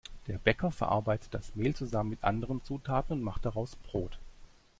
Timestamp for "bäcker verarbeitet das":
0.39-1.55